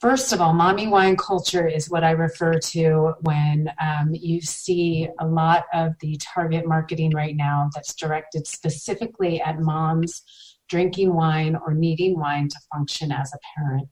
[0.00, 5.08] First of all, mommy wine culture is what I refer to when um, you see
[5.18, 10.22] a lot of the target marketing right now that's directed specifically at moms
[10.68, 13.88] drinking wine or needing wine to function as a parent.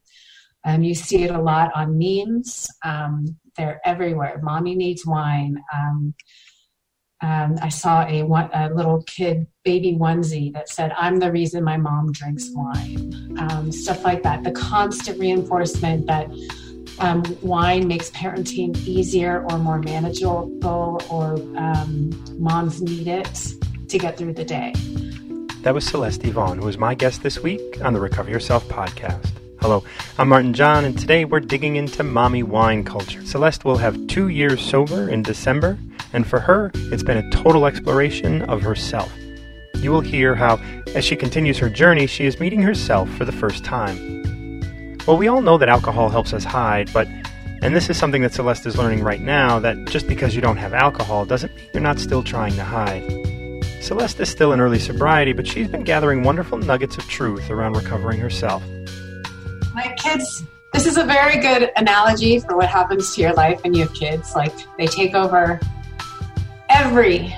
[0.63, 2.69] Um, you see it a lot on memes.
[2.85, 3.25] Um,
[3.57, 4.39] they're everywhere.
[4.41, 5.57] Mommy needs wine.
[5.73, 6.13] Um,
[7.21, 11.77] um, I saw a, a, little kid baby onesie that said, I'm the reason my
[11.77, 13.35] mom drinks wine.
[13.39, 14.43] Um, stuff like that.
[14.43, 16.29] The constant reinforcement that
[16.99, 23.53] um, wine makes parenting easier or more manageable, or um, moms need it
[23.87, 24.73] to get through the day.
[25.61, 29.31] That was Celeste Yvonne, who was my guest this week on the Recover Yourself podcast.
[29.59, 29.83] Hello,
[30.19, 33.25] I'm Martin John, and today we're digging into mommy wine culture.
[33.25, 35.79] Celeste will have two years sober in December,
[36.17, 39.15] and for her, it's been a total exploration of herself.
[39.75, 40.59] You will hear how,
[40.95, 44.97] as she continues her journey, she is meeting herself for the first time.
[45.07, 47.07] Well, we all know that alcohol helps us hide, but,
[47.61, 50.57] and this is something that Celeste is learning right now, that just because you don't
[50.57, 53.03] have alcohol doesn't mean you're not still trying to hide.
[53.79, 57.77] Celeste is still in early sobriety, but she's been gathering wonderful nuggets of truth around
[57.77, 58.63] recovering herself
[59.77, 60.43] my kids
[60.73, 63.93] this is a very good analogy for what happens to your life when you have
[63.93, 65.59] kids like they take over
[66.69, 67.35] every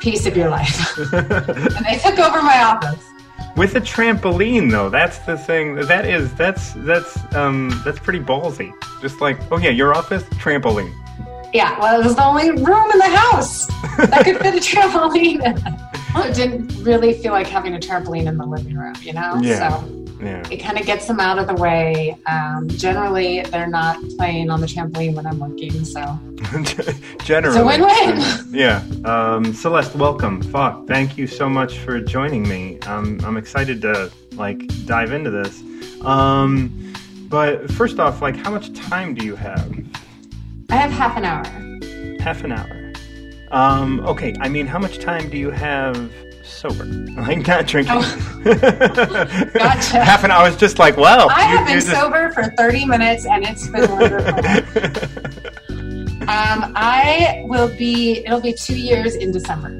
[0.00, 0.98] piece of your life.
[1.12, 3.04] And they took over my office.
[3.56, 5.74] With a trampoline though that's the thing.
[5.74, 8.72] That is that's that's um that's pretty ballsy.
[9.00, 10.92] Just like oh yeah your office trampoline.
[11.52, 13.66] Yeah well it was the only room in the house
[13.98, 15.40] that could fit a trampoline
[16.16, 19.38] it didn't really feel like having a trampoline in the living room you know?
[19.42, 19.80] Yeah.
[19.80, 20.46] so yeah.
[20.50, 22.16] It kind of gets them out of the way.
[22.26, 26.00] Um, generally, they're not playing on the trampoline when I'm working, so.
[27.24, 27.48] generally.
[27.48, 28.48] It's a win-win.
[28.52, 28.84] yeah.
[29.04, 30.40] Um, Celeste, welcome.
[30.42, 30.86] Fuck.
[30.86, 32.78] Thank you so much for joining me.
[32.80, 35.62] Um, I'm excited to like dive into this.
[36.02, 36.94] Um,
[37.28, 39.74] but first off, like, how much time do you have?
[40.70, 42.20] I have half an hour.
[42.20, 42.92] Half an hour.
[43.50, 44.34] Um, okay.
[44.40, 46.12] I mean, how much time do you have
[46.52, 46.84] sober.
[47.22, 47.94] Like not drinking.
[47.96, 48.42] Oh.
[49.54, 50.04] gotcha.
[50.04, 51.28] Half an hour is just like, wow.
[51.28, 51.90] I have been just...
[51.90, 54.34] sober for 30 minutes and it's been wonderful.
[56.28, 59.78] um, I will be, it'll be two years in December.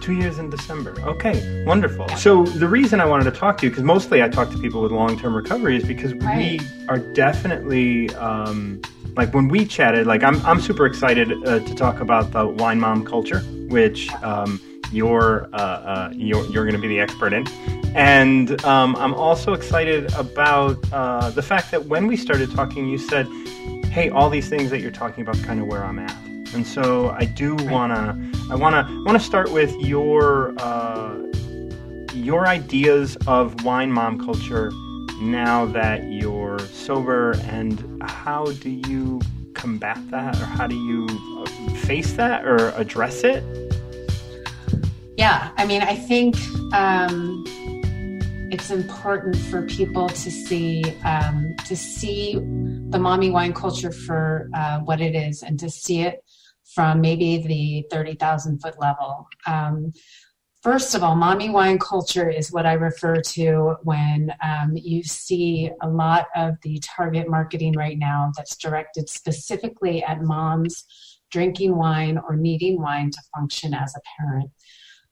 [0.00, 0.94] Two years in December.
[1.00, 2.08] Okay, wonderful.
[2.10, 4.82] So the reason I wanted to talk to you, because mostly I talk to people
[4.82, 6.60] with long-term recovery, is because right.
[6.60, 8.80] we are definitely um,
[9.16, 10.06] like when we chatted.
[10.06, 14.60] Like I'm, I'm super excited uh, to talk about the wine mom culture, which um,
[14.96, 17.46] you're uh, uh, you're, you're going to be the expert in.
[17.94, 22.98] And um, I'm also excited about uh, the fact that when we started talking, you
[22.98, 23.26] said,
[23.86, 26.16] "Hey, all these things that you're talking about, kind of where I'm at."
[26.54, 28.18] And so I do wanna,
[28.50, 31.14] I wanna, wanna start with your uh,
[32.14, 34.70] your ideas of wine mom culture
[35.20, 39.20] now that you're sober, and how do you
[39.54, 41.06] combat that, or how do you
[41.38, 41.46] uh,
[41.86, 43.65] face that, or address it?
[45.16, 46.36] Yeah, I mean, I think
[46.74, 47.42] um,
[48.50, 54.80] it's important for people to see um, to see the mommy wine culture for uh,
[54.80, 56.22] what it is, and to see it
[56.74, 59.26] from maybe the thirty thousand foot level.
[59.46, 59.92] Um,
[60.62, 65.70] first of all, mommy wine culture is what I refer to when um, you see
[65.80, 70.84] a lot of the target marketing right now that's directed specifically at moms
[71.30, 74.50] drinking wine or needing wine to function as a parent.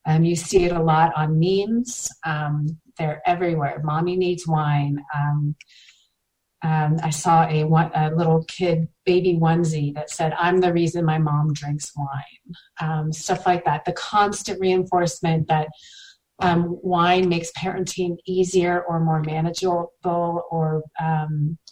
[0.07, 2.11] Um, you see it a lot on memes.
[2.25, 3.81] Um, they're everywhere.
[3.83, 5.03] Mommy needs wine.
[5.15, 5.57] Um,
[6.63, 11.19] um I saw a, a, little kid baby onesie that said, I'm the reason my
[11.19, 12.55] mom drinks wine.
[12.81, 13.85] Um, stuff like that.
[13.85, 15.69] The constant reinforcement that
[16.41, 20.83] um, wine makes parenting easier or more manageable, or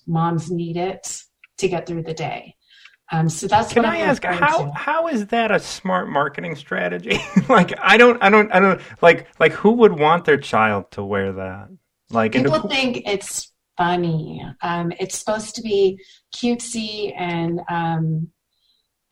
[0.07, 1.23] moms need it
[1.59, 2.55] to get through the day.
[3.11, 4.73] Um, so that's Can what I ask how to.
[4.73, 7.19] how is that a smart marketing strategy?
[7.49, 11.05] like I don't I don't I don't like like who would want their child to
[11.05, 11.69] wear that?
[12.11, 14.45] Like people think it's funny.
[14.63, 15.99] Um, it's supposed to be
[16.35, 18.29] cutesy and um,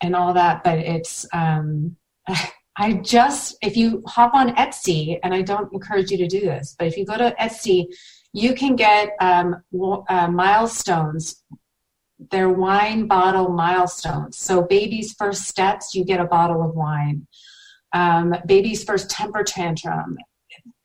[0.01, 1.97] and all that, but it's um,
[2.77, 6.75] I just if you hop on Etsy, and I don't encourage you to do this,
[6.79, 7.87] but if you go to Etsy,
[8.33, 9.63] you can get um,
[10.09, 11.43] uh, milestones
[12.31, 14.39] their wine bottle milestones.
[14.39, 17.27] So, baby's first steps, you get a bottle of wine.
[17.93, 20.17] Um, baby's first temper tantrum,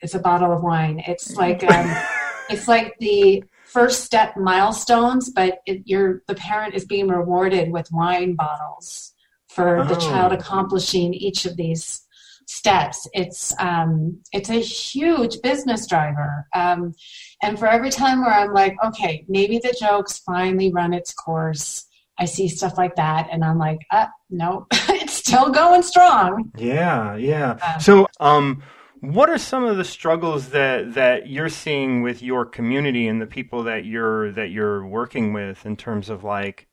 [0.01, 1.03] it's a bottle of wine.
[1.07, 1.95] It's like um,
[2.49, 7.91] it's like the first step milestones, but it, you're the parent is being rewarded with
[7.91, 9.13] wine bottles
[9.49, 9.83] for oh.
[9.85, 12.04] the child accomplishing each of these
[12.45, 13.07] steps.
[13.13, 16.47] It's um, it's a huge business driver.
[16.53, 16.94] Um,
[17.42, 21.86] and for every time where I'm like, okay, maybe the joke's finally run its course.
[22.18, 26.51] I see stuff like that, and I'm like, uh, no, it's still going strong.
[26.57, 27.51] Yeah, yeah.
[27.51, 28.63] Um, so, um,
[29.01, 33.27] what are some of the struggles that that you're seeing with your community and the
[33.27, 36.68] people that you're that you're working with in terms of like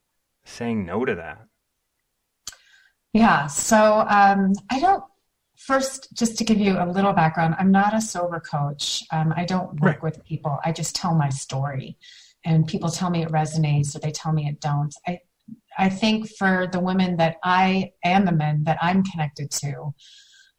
[0.45, 1.45] saying no to that?
[3.13, 3.47] Yeah.
[3.47, 5.03] So um, I don't.
[5.65, 9.01] First, just to give you a little background, I'm not a sober coach.
[9.11, 10.03] Um, I don't work right.
[10.03, 10.59] with people.
[10.65, 11.97] I just tell my story,
[12.43, 14.93] and people tell me it resonates, or they tell me it don't.
[15.07, 15.19] I
[15.77, 19.93] I think for the women that I and the men that I'm connected to,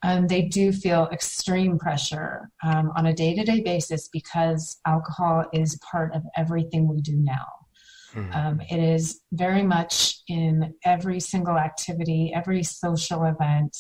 [0.02, 5.44] um, they do feel extreme pressure um, on a day to day basis because alcohol
[5.52, 7.46] is part of everything we do now.
[8.14, 8.32] Mm-hmm.
[8.32, 13.76] Um, it is very much in every single activity, every social event,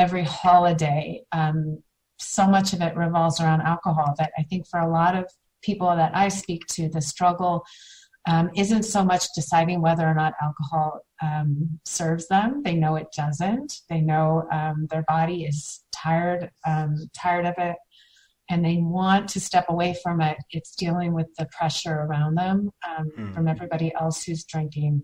[0.00, 1.22] every holiday.
[1.32, 1.82] Um,
[2.18, 5.30] so much of it revolves around alcohol that I think for a lot of
[5.62, 7.64] people that I speak to, the struggle
[8.28, 12.62] um, isn't so much deciding whether or not alcohol um, serves them.
[12.64, 13.72] They know it doesn't.
[13.88, 17.76] They know um, their body is tired, um, tired of it
[18.50, 22.70] and they want to step away from it, it's dealing with the pressure around them
[22.88, 23.32] um, mm.
[23.32, 25.02] from everybody else who's drinking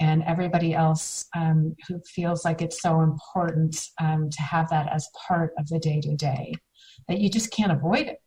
[0.00, 5.08] and everybody else um, who feels like it's so important um, to have that as
[5.26, 6.54] part of the day to day
[7.08, 8.18] that you just can't avoid it.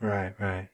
[0.00, 0.68] Right, right.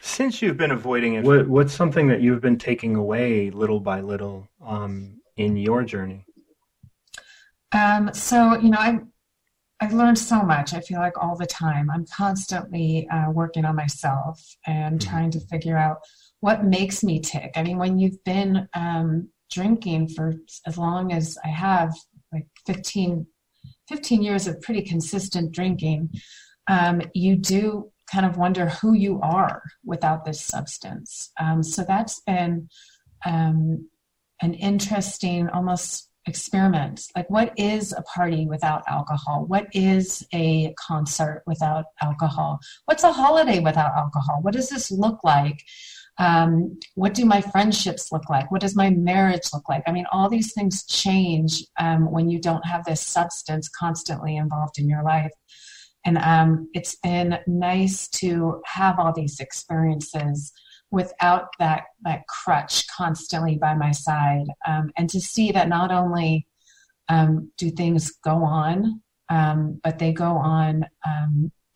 [0.00, 4.00] Since you've been avoiding it, what, what's something that you've been taking away little by
[4.00, 6.24] little um, in your journey?
[7.72, 9.12] Um, so, you know, I'm
[9.80, 10.72] I've learned so much.
[10.72, 11.90] I feel like all the time.
[11.90, 15.10] I'm constantly uh, working on myself and mm-hmm.
[15.10, 15.98] trying to figure out
[16.40, 17.52] what makes me tick.
[17.56, 20.34] I mean, when you've been um, drinking for
[20.66, 21.94] as long as I have,
[22.32, 23.26] like 15,
[23.88, 26.10] 15 years of pretty consistent drinking,
[26.68, 31.32] um, you do kind of wonder who you are without this substance.
[31.40, 32.68] Um, so that's been
[33.24, 33.88] um,
[34.40, 37.06] an interesting, almost experiment.
[37.14, 39.44] Like what is a party without alcohol?
[39.46, 42.58] What is a concert without alcohol?
[42.86, 44.38] What's a holiday without alcohol?
[44.42, 45.62] What does this look like
[46.18, 48.50] um, what do my friendships look like?
[48.50, 49.82] What does my marriage look like?
[49.86, 54.78] I mean all these things change um, when you don't have this substance constantly involved
[54.78, 55.32] in your life.
[56.04, 60.52] And um, it's been nice to have all these experiences
[60.90, 66.46] without that that crutch constantly by my side um, and to see that not only
[67.08, 70.86] um, do things go on um, but they go on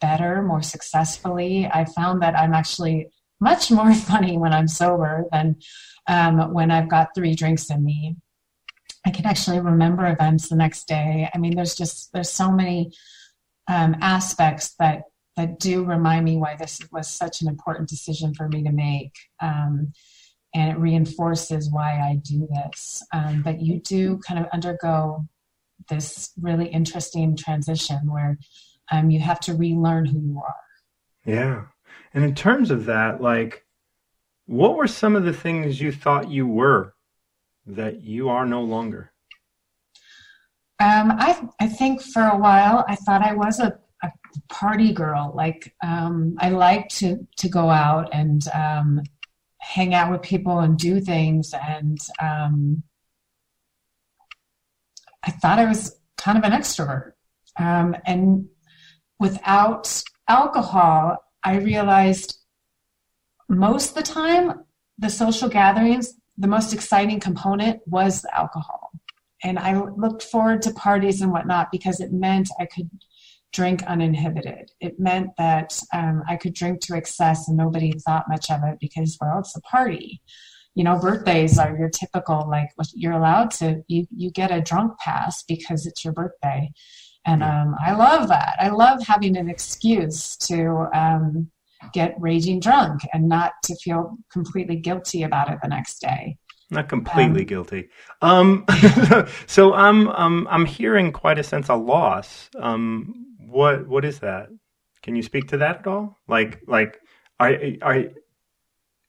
[0.01, 1.69] better more successfully.
[1.73, 3.09] I found that i'm actually
[3.41, 5.57] much more funny when i'm sober than
[6.07, 8.17] um, when i've got three drinks in me
[9.07, 12.91] i can actually remember events the next day i mean there's just there's so many
[13.69, 15.03] um, aspects that
[15.37, 19.17] that do remind me why this was such an important decision for me to make.
[19.41, 19.93] Um,
[20.55, 23.03] and it reinforces why I do this.
[23.13, 25.27] Um, but you do kind of undergo
[25.89, 28.39] this really interesting transition where
[28.91, 30.55] um, you have to relearn who you are.
[31.25, 31.63] Yeah.
[32.13, 33.65] And in terms of that, like,
[34.47, 36.95] what were some of the things you thought you were
[37.67, 39.13] that you are no longer?
[40.81, 44.11] Um, I I think for a while I thought I was a a
[44.49, 45.33] party girl.
[45.35, 49.03] Like um, I liked to to go out and um,
[49.59, 51.55] hang out with people and do things.
[51.55, 52.83] And um,
[55.23, 57.13] I thought I was kind of an extrovert.
[57.59, 58.49] Um, and
[59.19, 62.39] without alcohol, I realized
[63.49, 64.65] most of the time
[64.99, 68.91] the social gatherings, the most exciting component was the alcohol.
[69.43, 72.91] And I looked forward to parties and whatnot because it meant I could
[73.53, 74.71] drink uninhibited.
[74.81, 78.79] It meant that um, I could drink to excess and nobody thought much of it
[78.81, 80.21] because, well, it's a party.
[80.75, 84.99] You know, birthdays are your typical, like, you're allowed to, you, you get a drunk
[84.99, 86.71] pass because it's your birthday.
[87.27, 88.57] And um, I love that.
[88.59, 91.51] I love having an excuse to um,
[91.93, 96.39] get raging drunk and not to feel completely guilty about it the next day.
[96.71, 97.89] Not completely um, guilty.
[98.23, 98.65] Um,
[99.47, 102.49] so I'm um, I'm hearing quite a sense of loss.
[102.59, 104.49] Um, what what is that?
[105.03, 106.19] Can you speak to that at all?
[106.29, 107.01] Like like
[107.41, 108.05] are are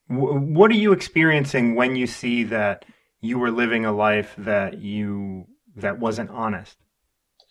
[0.07, 2.83] what are you experiencing when you see that
[3.21, 6.77] you were living a life that you that wasn't honest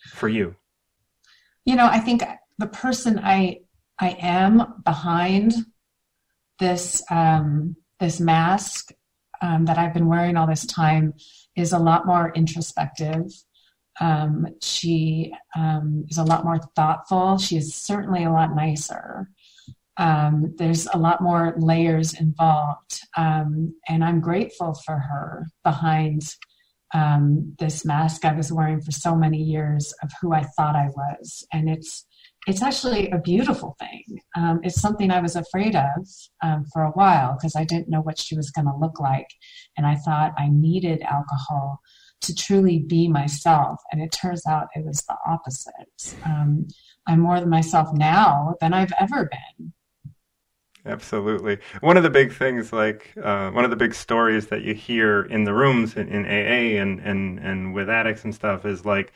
[0.07, 0.55] for you?
[1.65, 2.23] You know, I think
[2.57, 3.59] the person I
[3.99, 5.53] I am behind
[6.59, 8.91] this um, this mask
[9.41, 11.13] um, that I've been wearing all this time
[11.55, 13.31] is a lot more introspective
[13.99, 17.37] Um, she um, is a lot more thoughtful.
[17.37, 19.29] She is certainly a lot nicer.
[19.97, 23.01] Um, there's a lot more layers involved.
[23.17, 26.21] Um, and I'm grateful for her behind
[26.93, 30.87] um, this mask I was wearing for so many years of who I thought I
[30.87, 31.45] was.
[31.51, 32.05] And it's
[32.47, 34.03] it's actually a beautiful thing.
[34.35, 36.07] Um, it's something I was afraid of
[36.41, 39.27] um, for a while because I didn't know what she was going to look like.
[39.77, 41.81] And I thought I needed alcohol
[42.21, 43.79] to truly be myself.
[43.91, 46.17] And it turns out it was the opposite.
[46.25, 46.67] Um,
[47.07, 49.73] I'm more than myself now than I've ever been.
[50.85, 51.59] Absolutely.
[51.81, 55.21] One of the big things, like uh, one of the big stories that you hear
[55.21, 59.13] in the rooms in, in AA and, and, and with addicts and stuff is like,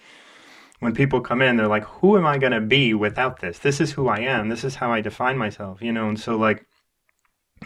[0.79, 3.59] when people come in, they're like, who am I going to be without this?
[3.59, 4.49] This is who I am.
[4.49, 6.07] This is how I define myself, you know?
[6.09, 6.65] And so, like,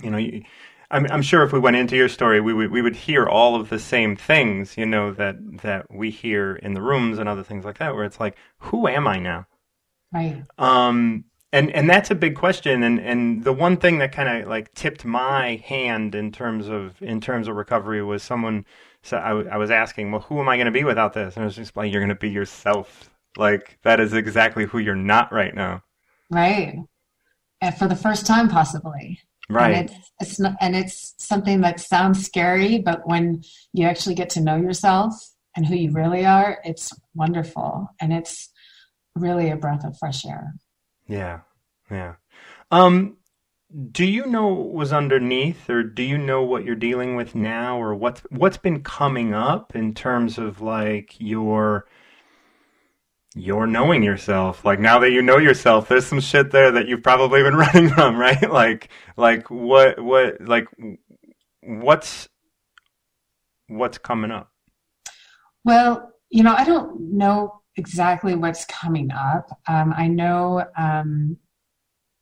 [0.04, 0.44] you know, you,
[0.92, 3.60] I'm, I'm sure if we went into your story, we would, we would hear all
[3.60, 7.44] of the same things, you know, that, that we hear in the rooms and other
[7.44, 9.48] things like that, where it's like, who am I now?
[10.14, 10.44] Right.
[10.58, 12.84] Um, and, and that's a big question.
[12.84, 17.02] And, and the one thing that kind of like tipped my hand in terms of,
[17.02, 18.66] in terms of recovery was someone,
[19.02, 21.36] so I, I was asking, well, who am I going to be without this?
[21.36, 23.10] And I was just like, you're going to be yourself.
[23.38, 25.84] Like that is exactly who you're not right now.
[26.30, 26.76] Right.
[27.62, 29.20] And for the first time, possibly.
[29.50, 29.72] Right.
[29.72, 34.30] And it's, it's not, and it's something that sounds scary, but when you actually get
[34.32, 35.16] to know yourself
[35.56, 37.88] and who you really are, it's wonderful.
[38.00, 38.50] And it's
[39.16, 40.54] really a breath of fresh air.
[41.10, 41.42] Yeah.
[41.90, 42.16] Yeah.
[42.72, 43.18] Um,
[43.92, 47.80] do you know what was underneath or do you know what you're dealing with now
[47.80, 51.86] or what's what's been coming up in terms of like your
[53.36, 57.04] your knowing yourself like now that you know yourself there's some shit there that you've
[57.04, 60.68] probably been running from right like like what what like
[61.62, 62.28] what's
[63.68, 64.52] what's coming up
[65.64, 71.38] well you know i don't know exactly what's coming up um, i know um,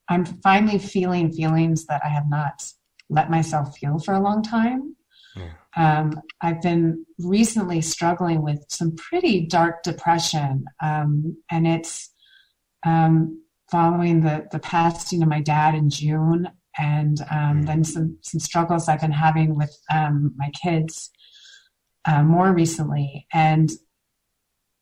[0.09, 2.63] I'm finally feeling feelings that I have not
[3.09, 4.95] let myself feel for a long time.
[5.35, 5.51] Yeah.
[5.75, 12.11] Um, I've been recently struggling with some pretty dark depression, um, and it's
[12.85, 16.49] um, following the the passing of my dad in June,
[16.79, 17.67] and um, mm.
[17.67, 21.11] then some some struggles I've been having with um, my kids
[22.05, 23.69] uh, more recently, and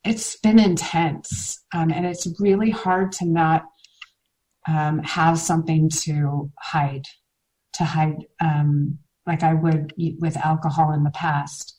[0.05, 3.65] it's been intense, um, and it's really hard to not
[4.67, 7.05] um, have something to hide,
[7.73, 11.75] to hide, um, like I would with alcohol in the past,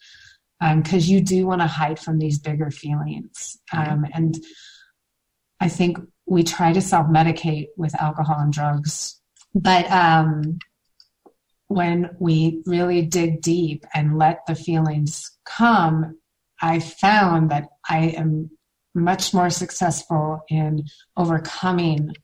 [0.60, 3.58] because um, you do want to hide from these bigger feelings.
[3.72, 4.36] Um, and
[5.60, 9.20] I think we try to self medicate with alcohol and drugs,
[9.54, 10.58] but um,
[11.68, 16.18] when we really dig deep and let the feelings come,
[16.60, 18.50] I found that I am
[18.94, 20.84] much more successful in
[21.16, 22.14] overcoming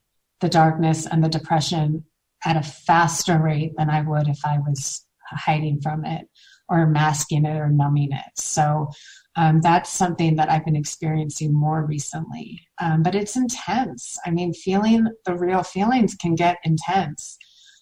[0.40, 2.04] the darkness and the depression
[2.44, 6.26] at a faster rate than I would if I was hiding from it
[6.68, 8.32] or masking it or numbing it.
[8.36, 8.88] So
[9.36, 12.60] um, that's something that I've been experiencing more recently.
[12.80, 14.18] Um, but it's intense.
[14.26, 17.36] I mean, feeling the real feelings can get intense.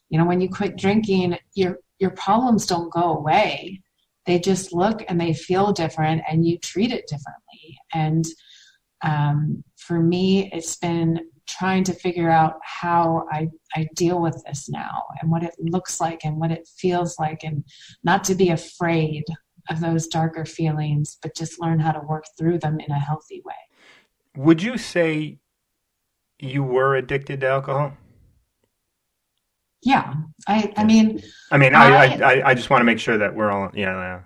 [0.09, 3.83] You know, when you quit drinking, your your problems don't go away.
[4.27, 7.79] They just look and they feel different, and you treat it differently.
[7.93, 8.25] And
[9.03, 14.69] um, for me, it's been trying to figure out how I, I deal with this
[14.69, 17.65] now and what it looks like and what it feels like, and
[18.05, 19.25] not to be afraid
[19.69, 23.43] of those darker feelings, but just learn how to work through them in a healthy
[23.45, 23.55] way.
[24.37, 25.39] Would you say
[26.39, 27.97] you were addicted to alcohol?
[29.83, 30.15] Yeah,
[30.47, 33.35] I, I mean, I mean, I, I, I, I just want to make sure that
[33.35, 34.21] we're all, yeah, yeah.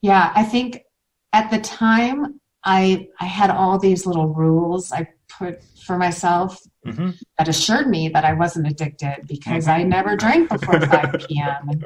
[0.00, 0.82] Yeah, I think
[1.32, 7.10] at the time I, I had all these little rules I put for myself mm-hmm.
[7.38, 11.84] that assured me that I wasn't addicted because I never drank before 5 p.m.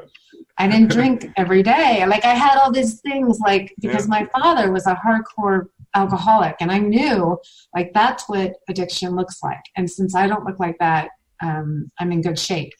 [0.57, 2.05] I didn't drink every day.
[2.07, 4.09] Like I had all these things like because yeah.
[4.09, 7.37] my father was a hardcore alcoholic and I knew
[7.75, 9.61] like that's what addiction looks like.
[9.75, 11.09] And since I don't look like that,
[11.41, 12.73] um, I'm in good shape.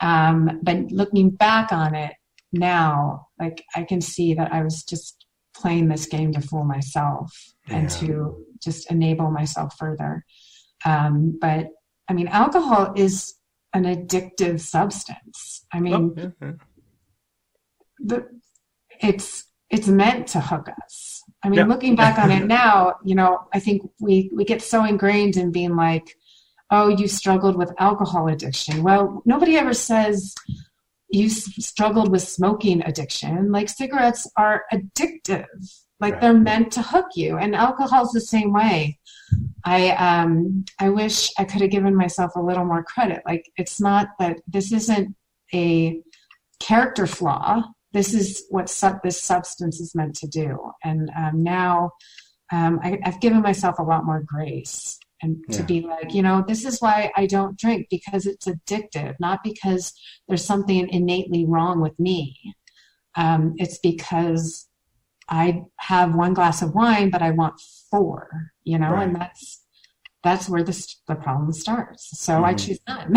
[0.00, 2.12] Um, but looking back on it
[2.52, 7.32] now, like I can see that I was just playing this game to fool myself
[7.68, 7.76] yeah.
[7.76, 10.24] and to just enable myself further.
[10.84, 11.68] Um, but
[12.08, 13.34] I mean, alcohol is
[13.72, 15.66] an addictive substance.
[15.72, 16.52] I mean, oh, yeah,
[17.98, 18.26] the,
[19.00, 21.22] it's it's meant to hook us.
[21.42, 24.84] I mean, looking back on it now, you know, I think we we get so
[24.84, 26.16] ingrained in being like,
[26.74, 30.34] "Oh, you struggled with alcohol addiction." Well, nobody ever says
[31.14, 33.52] you struggled with smoking addiction.
[33.52, 35.46] Like cigarettes are addictive.
[36.00, 36.20] Like right.
[36.20, 37.38] they're meant to hook you.
[37.38, 38.98] And alcohol's the same way.
[39.64, 43.22] I um I wish I could have given myself a little more credit.
[43.24, 45.14] Like it's not that this isn't
[45.54, 46.00] a
[46.60, 47.62] character flaw.
[47.92, 50.72] This is what su- this substance is meant to do.
[50.82, 51.92] And um, now
[52.52, 55.56] um, I, have given myself a lot more grace and yeah.
[55.56, 59.40] to be like, you know, this is why I don't drink because it's addictive, not
[59.42, 59.92] because
[60.28, 62.36] there's something innately wrong with me.
[63.16, 64.68] Um, it's because
[65.28, 68.28] I have one glass of wine, but I want four,
[68.64, 69.06] you know, right.
[69.06, 69.62] and that's
[70.22, 72.18] that's where the the problem starts.
[72.18, 72.44] So mm-hmm.
[72.44, 73.14] I choose none.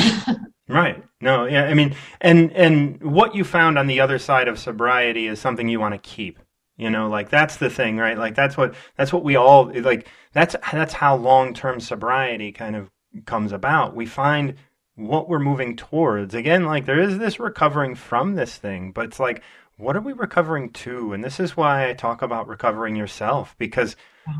[0.68, 1.04] right.
[1.22, 1.46] No.
[1.46, 1.63] Yeah.
[1.63, 5.68] I mean, and and what you found on the other side of sobriety is something
[5.68, 6.39] you want to keep.
[6.78, 8.18] You know, like that's the thing, right?
[8.18, 10.08] Like that's what that's what we all like.
[10.34, 12.92] That's that's how long term sobriety kind of
[13.26, 13.96] comes about.
[13.96, 14.56] We find
[14.96, 16.36] what we're moving towards.
[16.36, 19.42] Again, like there is this recovering from this thing, but it's like
[19.78, 21.14] what are we recovering to?
[21.14, 23.96] And this is why I talk about recovering yourself because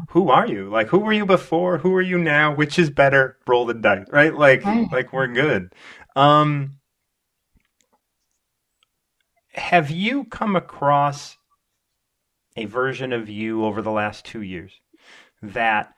[0.10, 0.70] who are you?
[0.70, 1.78] Like who were you before?
[1.78, 2.54] Who are you now?
[2.54, 3.38] Which is better?
[3.48, 4.36] Roll the dice, right?
[4.36, 4.92] Like right.
[4.92, 5.74] like we're good.
[6.16, 6.78] Um
[9.54, 11.37] have you come across
[12.58, 14.82] a version of you over the last 2 years
[15.42, 15.94] that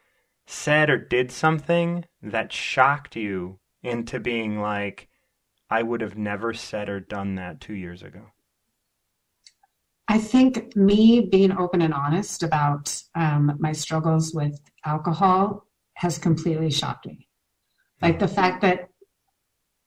[0.46, 5.08] said or did something that shocked you into being like
[5.70, 8.32] I would have never said or done that 2 years ago?
[10.08, 16.72] I think me being open and honest about um, my struggles with alcohol has completely
[16.72, 17.28] shocked me.
[18.02, 18.90] Like the fact that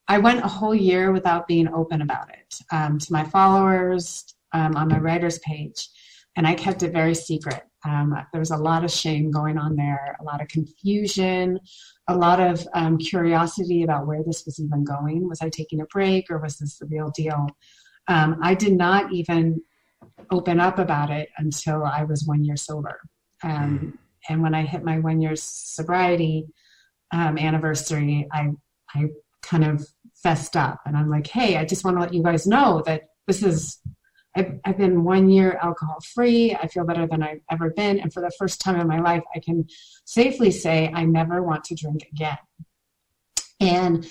[0.07, 4.77] I went a whole year without being open about it um, to my followers um,
[4.77, 5.89] on my writer's page,
[6.37, 7.63] and I kept it very secret.
[7.85, 11.59] Um, there was a lot of shame going on there, a lot of confusion,
[12.09, 15.29] a lot of um, curiosity about where this was even going.
[15.29, 17.49] Was I taking a break or was this the real deal?
[18.09, 19.61] Um, I did not even
[20.31, 23.01] open up about it until I was one year sober.
[23.43, 23.99] Um.
[24.29, 26.47] And when I hit my one year sobriety
[27.13, 28.51] um, anniversary, I
[28.95, 29.07] I
[29.43, 29.85] kind of
[30.23, 33.03] fessed up, and I'm like, hey, I just want to let you guys know that
[33.27, 33.79] this is.
[34.35, 36.55] I've, I've been one year alcohol free.
[36.55, 38.01] I feel better than I've ever been.
[38.01, 39.67] And for the first time in my life, I can
[40.05, 42.39] safely say I never want to drink again.
[43.61, 44.11] And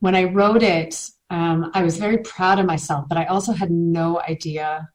[0.00, 3.70] when I wrote it, um, I was very proud of myself, but I also had
[3.70, 4.88] no idea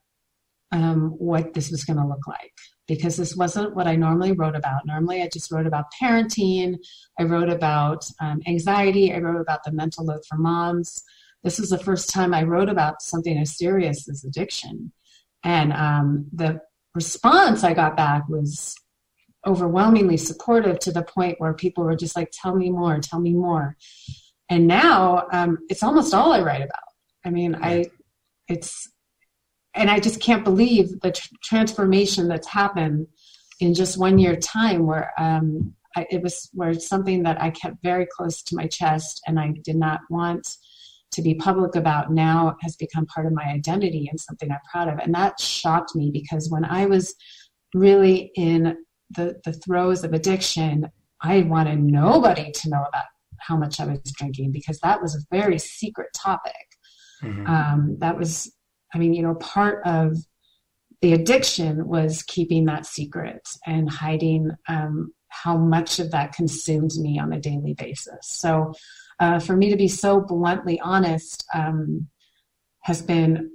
[0.72, 2.54] um, what this was going to look like
[2.88, 4.86] because this wasn't what I normally wrote about.
[4.86, 6.76] Normally, I just wrote about parenting,
[7.20, 11.04] I wrote about um, anxiety, I wrote about the mental load for moms.
[11.44, 14.92] This was the first time I wrote about something as serious as addiction.
[15.44, 16.62] And um, the
[16.94, 18.76] response I got back was
[19.46, 23.34] overwhelmingly supportive to the point where people were just like, tell me more, tell me
[23.34, 23.78] more.
[24.50, 26.80] And now um, it's almost all I write about.
[27.24, 27.86] I mean, I,
[28.48, 28.90] it's,
[29.74, 33.08] and I just can't believe the tr- transformation that's happened
[33.60, 37.78] in just one year time where um, I, it was where something that I kept
[37.84, 40.58] very close to my chest and I did not want
[41.12, 44.88] to be public about now has become part of my identity and something I'm proud
[44.90, 45.00] of.
[45.00, 47.16] And that shocked me because when I was
[47.74, 48.78] really in
[49.12, 50.90] the, the throes of addiction,
[51.22, 53.06] I wanted nobody to know about
[53.40, 56.54] how much I was drinking because that was a very secret topic.
[57.24, 57.48] Mm-hmm.
[57.48, 58.52] Um, that was
[58.94, 60.18] I mean, you know, part of
[61.02, 67.20] the addiction was keeping that secret and hiding um, how much of that consumed me
[67.20, 68.18] on a daily basis.
[68.24, 68.74] So,
[69.20, 72.08] uh, for me to be so bluntly honest um,
[72.82, 73.52] has been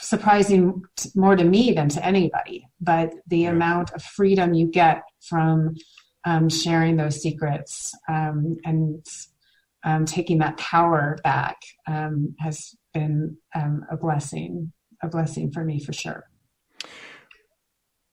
[0.00, 2.66] surprising t- more to me than to anybody.
[2.80, 3.54] But the right.
[3.54, 5.76] amount of freedom you get from
[6.24, 9.04] um, sharing those secrets um, and
[9.84, 15.82] um, taking that power back um, has been um, a blessing, a blessing for me
[15.82, 16.29] for sure.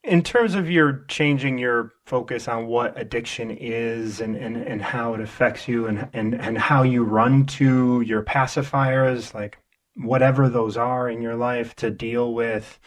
[0.07, 5.13] In terms of your changing your focus on what addiction is and, and, and how
[5.13, 9.59] it affects you and, and, and how you run to your pacifiers, like
[9.95, 12.79] whatever those are in your life to deal with,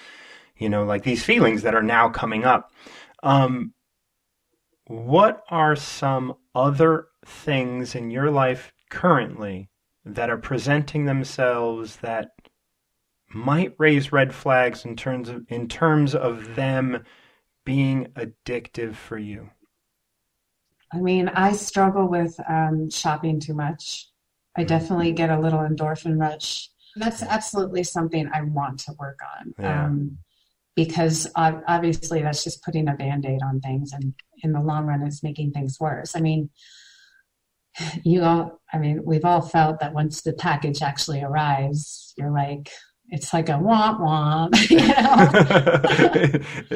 [0.56, 2.72] you know, like these feelings that are now coming up.
[3.22, 3.74] Um,
[4.86, 9.68] what are some other things in your life currently
[10.06, 12.30] that are presenting themselves that
[13.32, 17.04] might raise red flags in terms of in terms of them
[17.64, 19.50] being addictive for you?
[20.92, 24.08] I mean, I struggle with um, shopping too much.
[24.56, 24.68] I mm-hmm.
[24.68, 26.68] definitely get a little endorphin rush.
[26.96, 29.54] That's absolutely something I want to work on.
[29.58, 29.84] Yeah.
[29.84, 30.18] Um,
[30.76, 35.22] because obviously that's just putting a band-aid on things and in the long run it's
[35.22, 36.16] making things worse.
[36.16, 36.48] I mean,
[38.04, 42.70] you all, I mean, we've all felt that once the package actually arrives, you're like,
[43.10, 44.78] it's like a womp womp, you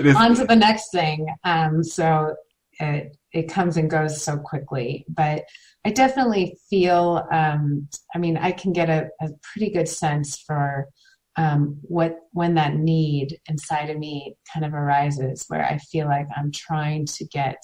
[0.03, 1.27] know, on to the next thing.
[1.45, 2.35] Um, so
[2.81, 5.45] it, it comes and goes so quickly, but
[5.85, 10.89] I definitely feel, um, I mean, I can get a, a pretty good sense for,
[11.37, 16.29] um, what when that need inside of me kind of arises where I feel like
[16.37, 17.61] I'm trying to get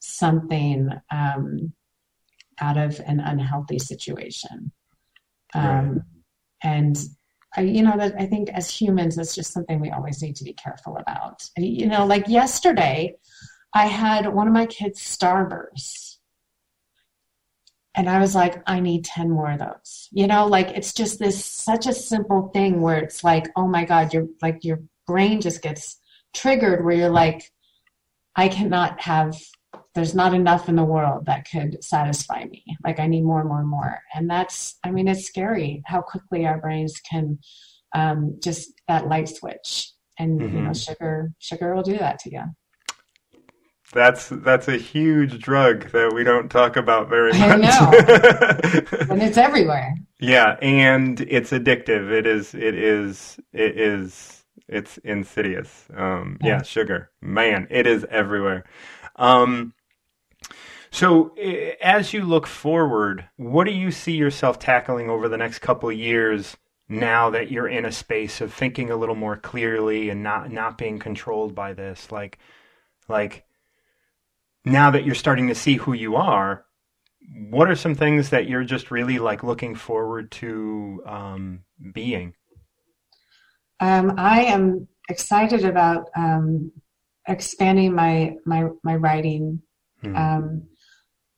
[0.00, 1.72] something um,
[2.60, 4.72] out of an unhealthy situation.
[5.54, 6.00] Um, right.
[6.64, 6.96] And
[7.56, 10.44] I, you know, that I think as humans, it's just something we always need to
[10.44, 11.48] be careful about.
[11.56, 13.16] You know, like yesterday,
[13.74, 16.16] I had one of my kids starburst.
[17.94, 20.08] And I was like, I need 10 more of those.
[20.12, 23.84] You know, like it's just this such a simple thing where it's like, oh my
[23.84, 25.98] God, you're like your brain just gets
[26.34, 27.52] triggered where you're like,
[28.34, 29.36] I cannot have
[29.94, 32.64] there's not enough in the world that could satisfy me.
[32.84, 34.00] Like I need more and more and more.
[34.14, 37.38] And that's, I mean, it's scary how quickly our brains can
[37.94, 39.92] um, just that light switch.
[40.18, 40.56] And mm-hmm.
[40.56, 40.92] you know, mm-hmm.
[40.92, 42.42] sugar, sugar will do that to you.
[43.92, 47.40] That's that's a huge drug that we don't talk about very much.
[47.42, 47.90] I know,
[49.10, 49.94] and it's everywhere.
[50.18, 52.10] Yeah, and it's addictive.
[52.10, 52.54] It is.
[52.54, 53.38] It is.
[53.52, 54.44] It is.
[54.66, 55.88] It's insidious.
[55.94, 56.48] Um, yeah.
[56.48, 57.10] yeah, sugar.
[57.20, 58.64] Man, it is everywhere.
[59.16, 59.74] Um,
[60.92, 61.34] so,
[61.82, 65.96] as you look forward, what do you see yourself tackling over the next couple of
[65.96, 66.56] years?
[66.86, 70.76] Now that you're in a space of thinking a little more clearly and not not
[70.76, 72.38] being controlled by this, like,
[73.08, 73.46] like
[74.66, 76.66] now that you're starting to see who you are,
[77.48, 82.34] what are some things that you're just really like looking forward to um, being?
[83.80, 86.70] Um, I am excited about um,
[87.26, 89.62] expanding my my my writing.
[90.02, 90.16] Hmm.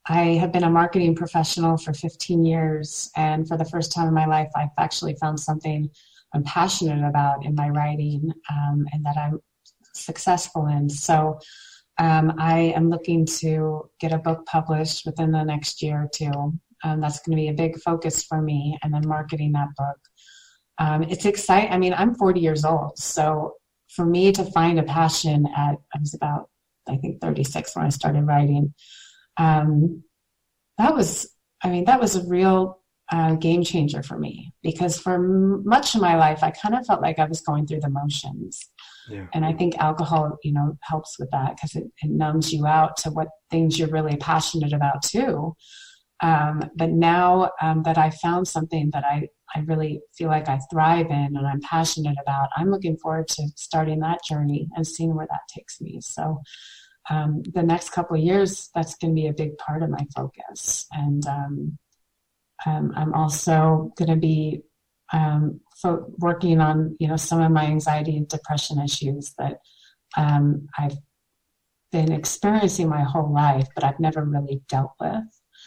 [0.07, 4.14] I have been a marketing professional for 15 years, and for the first time in
[4.14, 5.88] my life, I've actually found something
[6.35, 9.40] I'm passionate about in my writing um, and that I'm
[9.95, 10.90] successful in.
[10.90, 11.38] So,
[11.99, 16.59] um, I am looking to get a book published within the next year or two.
[16.83, 19.99] Um, that's going to be a big focus for me, and then marketing that book.
[20.79, 21.73] Um, it's exciting.
[21.73, 23.55] I mean, I'm 40 years old, so
[23.88, 26.51] for me to find a passion at I was about
[26.88, 28.75] I think 36 when I started writing
[29.37, 30.03] um,
[30.79, 31.31] that was,
[31.62, 32.81] I mean, that was a real
[33.12, 36.87] uh, game changer for me because for m- much of my life, I kind of
[36.87, 38.70] felt like I was going through the motions.
[39.09, 39.27] Yeah.
[39.35, 42.97] And I think alcohol, you know, helps with that because it, it, numbs you out
[42.99, 45.55] to what things you're really passionate about too.
[46.20, 50.59] Um, but now um, that I found something that I, I really feel like I
[50.73, 55.14] thrive in and I'm passionate about, I'm looking forward to starting that journey and seeing
[55.14, 55.99] where that takes me.
[56.01, 56.40] So
[57.11, 60.07] um, the next couple of years, that's going to be a big part of my
[60.17, 60.87] focus.
[60.93, 61.79] And um,
[62.67, 64.62] um, I'm also going to be
[65.12, 69.59] um, fo- working on, you know, some of my anxiety and depression issues that
[70.17, 70.97] um, I've
[71.93, 75.23] been experiencing my whole life, but I've never really dealt with.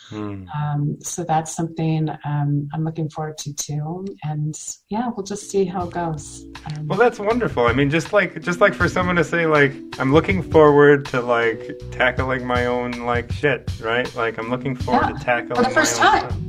[0.09, 0.45] Hmm.
[0.55, 4.05] Um, so that's something um, I'm looking forward to too.
[4.23, 4.55] And
[4.89, 6.45] yeah, we'll just see how it goes.
[6.65, 7.65] Um, well, that's wonderful.
[7.65, 11.21] I mean, just like just like for someone to say like I'm looking forward to
[11.21, 14.13] like tackling my own like shit, right?
[14.15, 16.29] Like I'm looking forward yeah, to tackling for the first time.
[16.29, 16.41] Stuff.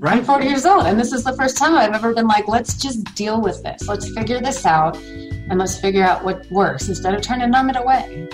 [0.00, 0.18] Right.
[0.18, 2.76] I'm 40 years old, and this is the first time I've ever been like, let's
[2.80, 3.88] just deal with this.
[3.88, 7.68] Let's figure this out, and let's figure out what works instead of trying to numb
[7.68, 8.28] it away.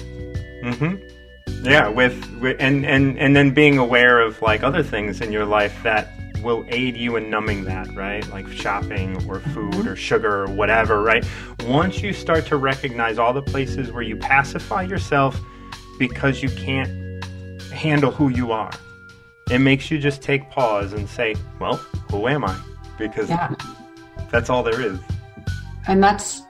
[0.63, 1.24] Mm-hmm.
[1.63, 5.47] Yeah, with, with and and and then being aware of like other things in your
[5.47, 6.11] life that
[6.45, 8.27] will aid you in numbing that, right?
[8.29, 9.89] Like shopping or food mm-hmm.
[9.89, 11.25] or sugar or whatever, right?
[11.65, 15.41] Once you start to recognize all the places where you pacify yourself
[15.99, 17.25] because you can't
[17.73, 18.73] handle who you are,
[19.51, 21.77] it makes you just take pause and say, well,
[22.11, 22.57] who am I?
[22.99, 23.55] Because yeah.
[24.31, 24.99] that's all there is.
[25.87, 26.43] And that's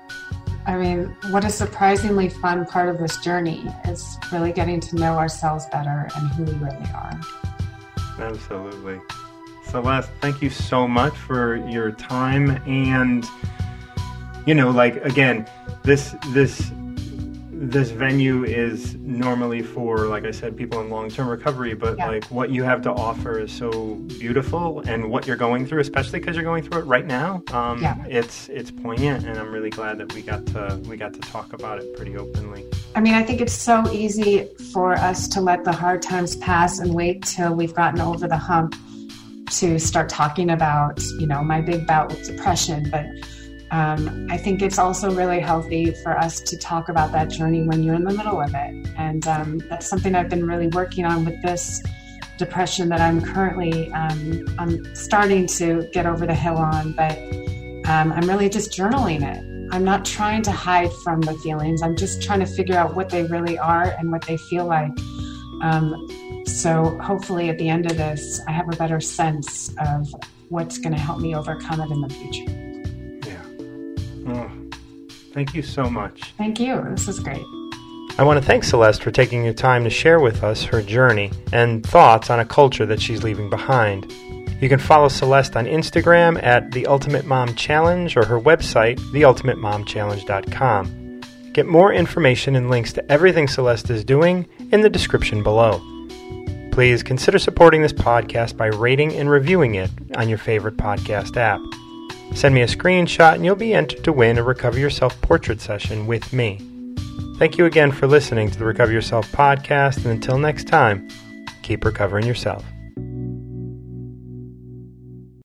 [0.67, 5.19] I mean, what a surprisingly fun part of this journey is really getting to know
[5.19, 7.21] ourselves better and who we really are.
[8.19, 9.01] Absolutely.
[9.65, 13.27] Celeste, thank you so much for your time and
[14.47, 15.47] you know, like again,
[15.83, 16.71] this this
[17.57, 22.09] this venue is normally for, like I said, people in long term recovery, but yeah.
[22.09, 26.19] like what you have to offer is so beautiful, and what you're going through, especially
[26.19, 28.05] because you're going through it right now, um, yeah.
[28.09, 31.53] it's it's poignant, and I'm really glad that we got to we got to talk
[31.53, 32.65] about it pretty openly.
[32.95, 36.79] I mean, I think it's so easy for us to let the hard times pass
[36.79, 38.75] and wait till we've gotten over the hump
[39.51, 43.07] to start talking about, you know, my big bout with depression, but
[43.75, 47.83] um, I think it's also really healthy for us to talk about that journey when
[47.83, 48.89] you're in the middle of it.
[48.97, 51.83] And um, that's something I've been really working on with this
[52.39, 56.93] depression that I'm currently um, I'm starting to get over the hill on.
[56.93, 57.19] But
[57.89, 59.75] um, I'm really just journaling it.
[59.75, 61.83] I'm not trying to hide from the feelings.
[61.83, 64.93] I'm just trying to figure out what they really are and what they feel like.
[65.63, 70.15] Um, so hopefully, at the end of this, I have a better sense of
[70.49, 72.64] what's going to help me overcome it in the future.
[75.35, 75.35] Yeah.
[75.35, 76.33] Thank you so much.
[76.39, 76.81] Thank you.
[76.91, 77.45] This is great.
[78.17, 81.33] I want to thank Celeste for taking the time to share with us her journey
[81.53, 84.13] and thoughts on a culture that she's leaving behind.
[84.63, 91.21] You can follow Celeste on Instagram at The Ultimate Mom Challenge or her website, theultimatemomchallenge.com.
[91.53, 95.81] Get more information and links to everything Celeste is doing in the description below.
[96.71, 101.61] Please consider supporting this podcast by rating and reviewing it on your favorite podcast app.
[102.35, 106.07] Send me a screenshot and you'll be entered to win a Recover Yourself portrait session
[106.07, 106.61] with me.
[107.39, 111.09] Thank you again for listening to the Recover Yourself podcast, and until next time,
[111.63, 112.65] keep recovering yourself.